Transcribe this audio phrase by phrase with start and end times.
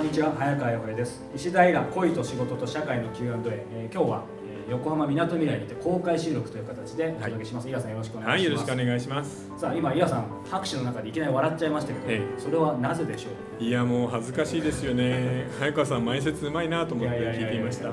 [0.00, 1.22] こんにちは早川洋平です。
[1.36, 3.34] 石田イラ恋と仕事と社会の Q&A、
[3.70, 4.24] えー今日は、
[4.64, 9.50] えー横浜みなとみらいにて公開収録という形でお届けします、イラさんよろしくお願はいい、します、よろしくお願いします。
[9.58, 13.28] さあ今イラさん拍手の中でいきなり笑っちゃいましたけど、えそれはなぜでしょ
[13.60, 13.62] う？
[13.62, 15.46] いや、もう恥ずかしいですよね。
[15.60, 17.90] 早川さん、前説うまいなと思って聞いていました。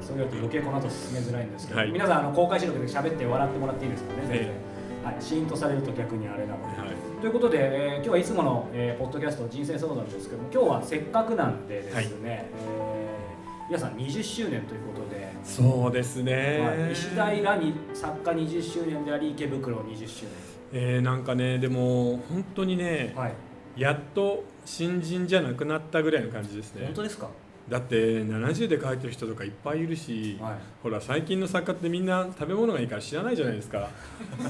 [0.00, 1.90] そういうと余計この後進めづらいんですけど、はい。
[1.90, 4.52] 皆さんあの公開収録で喋って笑ってもらっていいですかね、え
[5.04, 6.80] はい、シーンとされると逆にあれなので。
[6.80, 6.90] はい、
[7.20, 13.20] ということで、えー今日はいつもの、えーポッドキャスト人生相談ですけども今日はせっかくなんでですね、えー
[13.70, 16.58] 皆さん20周年ということで、そうですね。
[16.58, 20.26] はい石平に作家20周年であり池袋20周
[20.72, 23.32] えー、なんかね、でも、本当にね年、はい
[23.76, 26.94] やっと新人じゃなくなったぐらいの感じですね本。
[26.96, 27.28] 当ですか？
[27.70, 30.36] だって、70で書いてる人とかいっぱいいるし。
[30.40, 30.52] はい。
[30.82, 33.88] ほら最近の作家ってみんな食べ物がいいから知らないじゃないですか。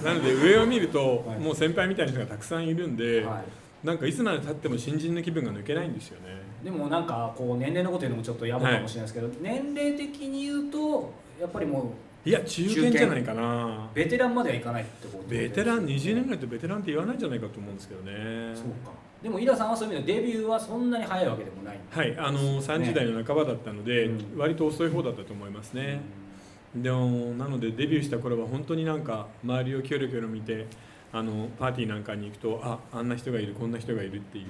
[0.02, 1.38] なので上を見るとはい。
[1.38, 3.44] もう先輩みたいな人がたくさんいるんで、は
[3.84, 3.86] い。
[3.86, 6.40] なんかいつまでたっても新人の気分が抜けないんですよね。
[6.64, 11.84] でもなんかこう年齢のこと言うのもちょっと野暮かもしれないですけど、年齢的に言うとやっぱりもう
[12.24, 13.88] いや中堅じゃないかな。
[13.94, 18.54] ベテランまではいかないってことベテラン20年ぐぐらいってベテランって言わないんじゃないかと思うんですけどね。
[18.54, 18.92] そうか。
[19.22, 21.78] でも井田さんはそういう意味でデビューはそんなに早いわけでもない。
[21.90, 24.38] はいあの30代の半ばだったので、うん。
[24.38, 26.00] 割と遅い方だったと思いますね、
[26.74, 30.66] でもなのでデビューした頃は本当になんか周りをキョロキョロ見て
[31.12, 34.44] あのパーティーなんかに行くとああんな人がいるこんな人がいるっていう、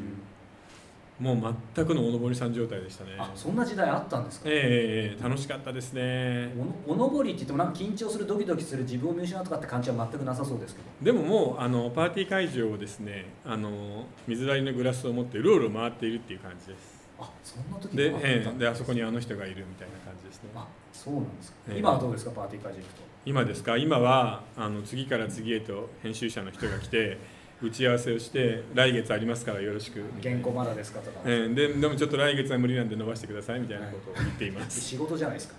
[1.21, 3.11] もう全くのおのぼりさん状態でしたね。
[3.19, 4.49] あそんな時代あったんですか？
[4.49, 6.51] ええええ楽しかったですね。
[6.87, 11.13] おのぼりって言ってもなんか緊張するドキドキする自分を見失うとかって感じは全くなさそうですけど。
[11.13, 17.01] でももうあのパーティー会場をですねあの水割りのグラスを持ってうろうろ回っているっていう感じです。
[17.21, 20.49] あそんな時で,、ええであそこにあの人がいるみたいな感じですね。
[20.55, 23.03] あそうなんですか、ええ今はどうですかパーティー会場行くと？
[23.27, 23.77] 今ですか？
[23.77, 27.19] 今はあの次から次へと編集者の人が来て
[27.63, 34.81] 打ち合わせをして来月ありますからよろしく原稿まだですかとか、ええででもちょっと来月は無理なんで伸ばしてくださいみたいなことを言っています。
[34.81, 35.57] 仕事じゃないですか。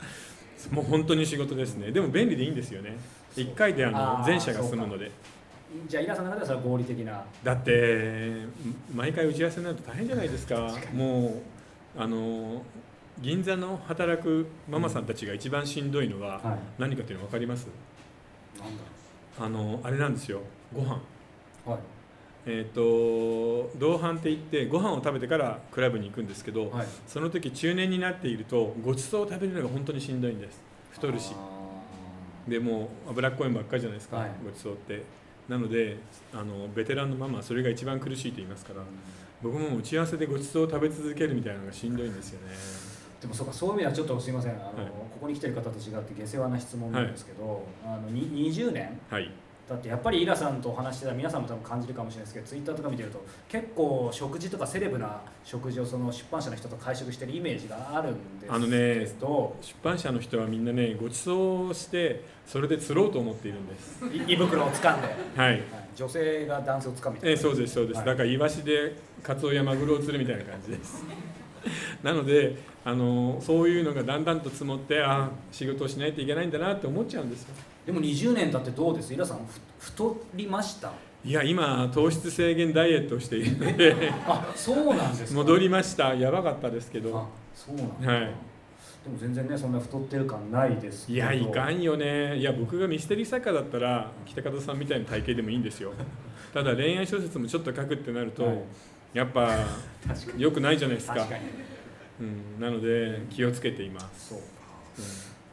[0.72, 1.92] もう本当に仕事ですね。
[1.92, 2.98] でも便利でいいんですよね。
[3.36, 5.12] 1回であの全社が済むので。
[5.88, 7.24] じゃあ井田さんの中ではそれは合理的な。
[7.44, 8.42] だって
[8.94, 10.76] 毎回打ち合わせになると大変じゃないですか。
[10.94, 11.42] も
[11.98, 12.62] うあの
[13.20, 16.60] 銀座の働くママさんたちが一番しんどいのははい。
[16.80, 17.68] 何かっていうの分かります？
[18.60, 18.84] なんだ
[19.40, 20.42] あのあれなんですよ。
[20.74, 21.00] ご飯
[21.66, 21.80] はい。
[22.46, 26.88] えっ、と同伴って言ってご飯を食べてからクラブに行くんですけど、はい。
[27.08, 30.60] その時中年になっているとごちそうを食べるのが本当にしんどいんです。
[30.92, 31.34] 太るし。
[31.36, 31.62] あ
[32.48, 34.32] でもう脂っこいもばっかりじゃないですか、はい。
[34.44, 35.04] ごちそうって。
[35.48, 35.98] なので
[36.34, 38.84] あのベテランのママはそれが一番苦しいと言いますからー
[39.42, 42.56] 僕も打ち合わせでごちそうを食べ続けるみたいなのがしんどいんですよね。
[43.20, 44.54] でもそうかそういう意味ではちょっとすいません。
[44.54, 44.74] あの、はい。
[44.88, 49.30] ここに来てる方と違って下世話な質問なんですけど、あのに20年はい
[49.70, 59.06] だってやっぱりイラさんとお話してた皆さんも多分感じるかもしれないですけどツイッターとか見てると結構食事とかセレブな食事をその出版社の人と会食してるイメージがあるんですあのね
[59.62, 64.06] 出版社の人はみんなねごちそうをしてそれで釣ろうと思っているんです。
[64.08, 65.52] い胃袋を掴んで、はい。
[65.52, 65.62] はい。
[65.96, 67.30] 女性が男性を掴むみたいな。
[67.30, 68.06] ええそうですそうです、はい。
[68.08, 71.02] だからイワシでカツオやマグロを釣るみたいな感じです。
[72.04, 77.56] なのであのそういうのがだんだんと積もってああ仕事をしないといけないんだなって思っちゃうんですよ
[77.86, 79.14] でも20年経ってどうです？
[79.14, 80.92] イラさんふ太りました？
[81.24, 84.12] いや今糖質制限ダイエットをしているので。
[84.26, 85.40] あそうなんですか？
[85.40, 86.14] 戻りました。
[86.14, 87.18] やばかったですけど。
[87.18, 88.22] あそうなんだ、はい。
[89.04, 91.18] でも全然ねそんな太ってる感ないですけど。
[91.18, 92.38] いやいかんよね。
[92.38, 95.92] いや僕がミステリー作家だったら北方さんみたいな体型でもいいんですよ。
[96.54, 98.58] ただ恋愛小説もちょっと書くってなると、はい。
[99.14, 99.48] やっぱ
[100.08, 100.44] 確かに。
[100.44, 101.28] 良くないじゃないですか。
[102.20, 104.46] うん、なので気をつけています、そうか。
[105.00, 105.06] うん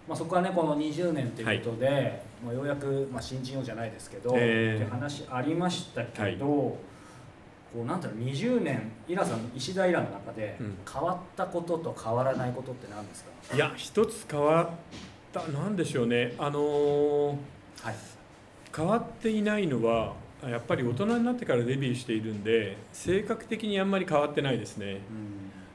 [0.08, 4.82] まあ、そこはねこの20年ということで、もうようやく、まあ、新人王じゃないですけど、ええ。
[4.82, 6.36] って話ありましたけど、はい。
[6.38, 6.78] こ
[7.82, 10.78] うなんていうの20年イラさん石田イラの中でうん。
[10.90, 14.68] 変わったことと変わらないことって何ですか、いや一つ変わっ
[15.30, 16.34] たなんでしょうね。
[16.38, 17.36] あのー
[17.82, 17.94] はい。
[18.74, 25.00] 変わっていないのはやっぱり大人になってからデビューしているんで性格的にあんまり変わってないですね。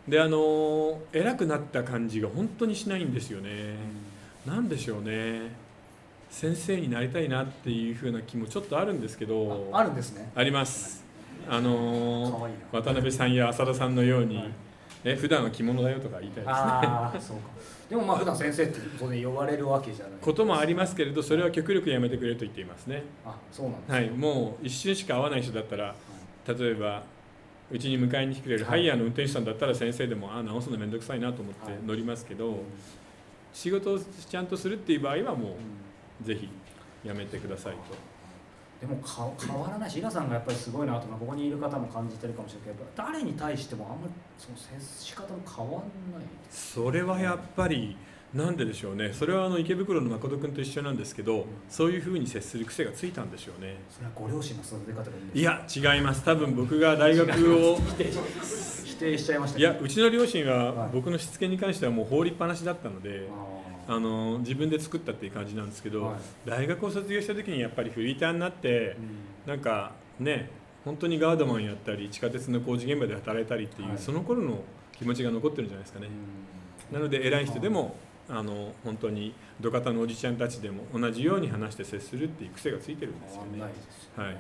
[0.07, 3.49] であのー偉くなった感じが本当にしないんですよね。
[3.49, 4.12] なん
[4.69, 5.63] でしょうね。
[6.29, 9.69] 先生になりたいなっていう風な気もちょっとあるんですけど。
[9.71, 10.31] ああるんですね。
[10.35, 11.03] あります。
[11.47, 14.49] あの渡辺さんや浅田さんのように、はい。
[15.03, 16.53] ね、普段は着物だよとか言いたいですね。
[16.55, 17.43] ああそうか。
[17.89, 20.13] でもまあ普段先生って当然呼ばれるわけじゃない。
[20.21, 23.03] こともありますけれどそれは極力やめてくれと言っていますね。
[23.25, 23.95] あそうなんですね。
[23.95, 25.93] はいもう一瞬しか会わない人だったら
[26.47, 27.03] 例えば
[27.71, 28.71] うちに迎えに来てくれるはい。
[28.71, 31.81] ハイヤーの運転手さんだったら先生でもあ直すの面倒くさいなと思ってはい。
[31.85, 32.55] 乗りますけど、うん
[33.53, 35.53] 仕事をちゃんとするっていう場合はもうん。
[36.25, 36.49] うぜひ
[37.03, 37.79] やめてくださいと。
[38.79, 45.83] でもか変わらないし、稲さんがやっぱりすごいなと、まあ、ここにいる方も感じてるかもしれないけど、誰に対してもあんまりその接し方も変わんない。
[46.49, 47.95] それはやっぱり
[48.33, 49.13] なんででしょうね。
[49.13, 53.77] それはあの池袋の誠君と一緒なんですけどそういうふうに接する癖がついたんでしょうね。
[53.91, 55.03] それはご両親の育て方が
[55.33, 55.65] いいいや
[55.95, 56.23] 違います。
[56.23, 57.77] 多分僕が大学を
[58.85, 60.89] 否定しちゃいましたいやうちの両親ははい。
[60.93, 63.27] 僕のしつけに関してはもう放りっぱなしだったので
[63.87, 66.49] ああの自分で作ったっていう感じなんですけど、はい。
[66.49, 69.51] 大学を卒業した時にやっぱりフリーターになってーうん。
[69.51, 70.49] なんかね
[70.83, 76.07] 本当にガードマンやったり地下鉄の工事現場で働いたりっていう、はいその頃の気持ちが残ってるんじゃないですかね、
[76.91, 77.95] なので偉い人でも
[78.35, 83.61] あの本当に土方のおじちゃんたちでも同じように話して接するっていう癖がついてるんですよね。
[83.61, 84.37] はい。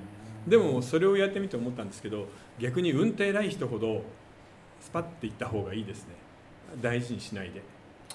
[0.47, 2.27] でもそれをやってみて思ったんですけど
[2.59, 4.01] 逆に運転偉い人ほど
[4.81, 6.15] スパッていった方がいいですね。
[6.81, 7.61] 大事にしないで。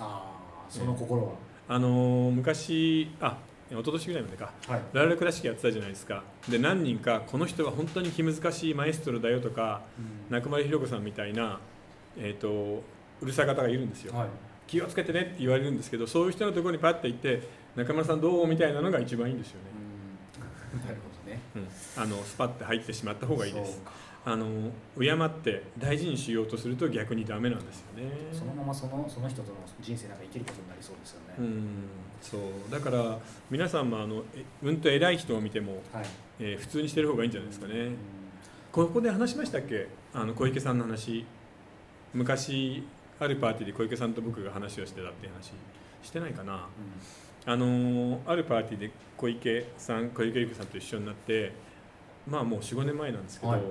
[0.00, 1.32] ああその心は、
[1.69, 3.38] あの昔あ
[3.70, 4.52] 一昨年ぐらいまでか。
[4.66, 4.80] はい。
[4.92, 6.25] ララクラシックやってたじゃないですか。
[6.48, 9.82] で何人かこの人は本当に気難しいマエストロだよとか
[10.28, 11.60] 中丸弘子さんみたいな、
[12.16, 12.82] えー、と
[13.20, 14.28] うるさい方がいるんですよ、はい
[14.69, 17.43] 気をつけてねって言われるんですけどそういう人のところにパッて行って
[17.75, 21.41] 中村さんどうみたいなのが一番いいんですよね、なるほどね。
[21.56, 23.82] うん、あのスパッて入ってしまった方がいいです。
[24.25, 24.47] あの
[24.99, 28.11] 敬って大事にしようとすると逆にダメなんですよね。
[28.32, 31.64] そのままそのその人との人生なんか生きることになりそうですよね、うん。
[32.21, 32.41] そう。
[32.71, 33.19] だから
[33.50, 36.05] 皆さんもあのえうんと偉い人を見ても、はい、
[36.41, 37.97] えー普通にしてる方がいいんじゃないですかね、うん。
[38.73, 39.88] ここで話しましたっけ？
[40.12, 41.25] あの小池さんの話。
[42.12, 42.82] 昔
[43.20, 45.53] あるパーティーで小池さんと僕が話をしてたっていう話
[46.06, 46.69] してないかな。
[47.47, 51.53] あのーあるパーティーで小池さん小池百合子さんと一緒になって
[52.26, 53.62] まあもう45年前なんですけど、はい。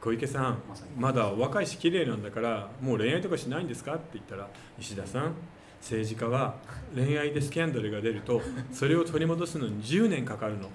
[0.00, 0.58] 小池さん
[0.98, 4.48] まだ若いし綺麗なんだからもう恋愛とかしないんですかって言ったら
[4.78, 5.34] 石田さん
[5.80, 6.54] 政治家は
[6.94, 8.40] 恋愛でスキャンダルが出ると
[8.72, 10.70] それを取り戻すのに10年かかるの。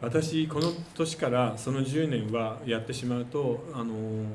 [0.00, 4.26] 私この年からその10年はやってしまうと、あのー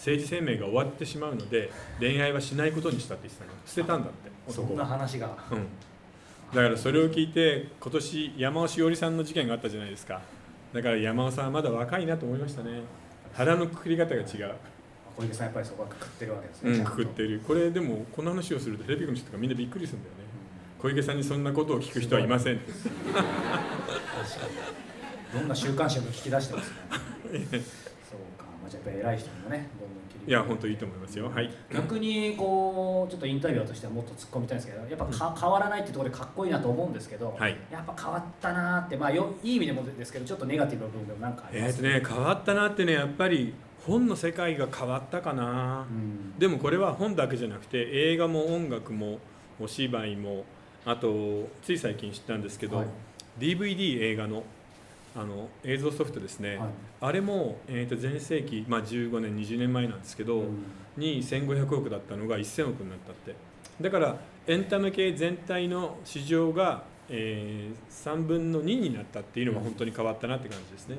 [0.00, 3.52] 政治生命が終わってしまうので恋愛はしないことにしたって言ってたの。
[3.66, 5.66] 捨てたんだってそんな話が、うん、
[6.54, 10.22] だからそれを聞いて今年山尾しおりさんの事件があったじゃないですか。
[10.72, 12.80] だから山尾さんはまだ若いなと思いましたね。
[13.34, 14.54] 腹のくくり方が違う。
[15.16, 17.42] 小池さんやっぱりそこはくくってるわけですね、うん、くくってる。
[17.46, 20.20] これでもこの話をするとテレビ局の人とかみんなびっくりするんだよね。
[20.80, 22.60] 小池さんにそんなことを聞く人はいません
[25.34, 26.76] どんな週刊誌も聞き出してますね。
[28.10, 31.28] そうか、まあ、じゃあやっぱり偉い人にもねどんどん切りいや本当いいと思いますよ。
[31.28, 31.50] はい。
[31.72, 37.56] 逆にこうちょっとインタビュアーとしてはもっと突っ込みたいんですけどやっぱか、変わらないってところでかっこいいなと思うんですけど、はい。
[37.70, 41.84] やっぱ変わったなーってまあよいい意味でもですけどちょっとネガティブな部分でもなんかあります？
[41.84, 43.54] えーとね変わったなってねやっぱり
[43.86, 45.86] 本の世界が変わったかな。
[45.90, 46.38] うん。
[46.38, 49.18] でもこれは本だけじゃなくて映画も音楽も
[49.58, 50.44] お芝居も
[50.84, 52.86] あとつい最近知ったんですけど、はい。
[53.38, 54.44] DVD 映画の
[55.14, 56.68] あの映像ソフトですね、はい。
[57.00, 60.64] あれも、えー、と前世紀、まあ、15年20年前なんですけど、うん。
[60.96, 63.34] に1500億だったのが1000億になったって。
[63.80, 64.16] だから
[64.46, 70.96] エンタメ系全体の市場が、えー3分の2になったっていうのが本当に変わったなって感じですね、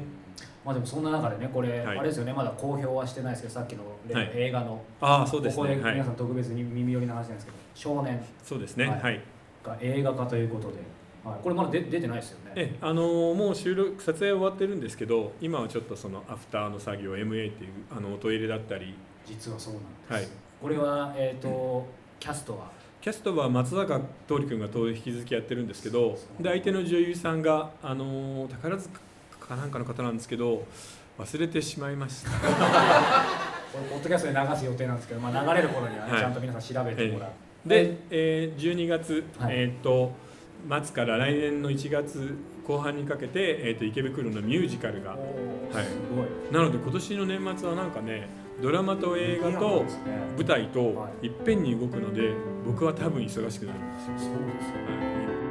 [0.63, 1.99] まあでもそんな中でねこれ、はい。
[1.99, 2.33] あれですよね。
[2.33, 3.81] まだ公表はしてないですけどさっきの
[4.13, 8.21] 映画の、ああそうですここで皆さん特別に耳寄りな話なんですけど少年。
[8.43, 8.87] そうですね。
[8.87, 9.19] ははいい、
[9.63, 10.75] が映画化ということで、
[11.23, 12.51] はい、これまだ出出てないですよね。
[12.55, 18.95] えあのーもう収録撮影は終わってるんですけど今はちょっとそのアフターの作業 MA っていうあの音入れだったり。
[19.25, 20.27] 実はそうなんです、はい。
[20.61, 21.85] これはえっ、と
[22.19, 22.71] キャストは？
[23.01, 28.99] キャストは松坂桃李君が引き続きやってるんですけどで相手の女優さんが、あのー宝塚
[29.39, 30.63] かなんかの方なんですけど
[31.19, 32.29] 忘れてしまいました。
[32.31, 32.35] こ
[33.77, 36.21] れポッドキャストで流す予定なんですけど、まあ、流れる頃にはね、はい。
[36.21, 39.55] ちゃんと皆さん調べてもらう、で、えー12月、はい。
[39.59, 40.11] えーっと
[40.69, 42.35] 末から来年の1月
[42.67, 45.19] 後半にかけて、えーっと池袋のミュージカルがはい。
[45.19, 46.27] おーすごい。
[46.51, 48.29] なので今年の年末はなんかね
[48.61, 49.85] ドラマと映画と
[50.37, 51.27] 舞台とはい。
[51.27, 52.33] っぺんに動くので
[52.65, 55.45] 僕は多分忙しくなるんですよ、そうですよね。
[55.45, 55.50] はい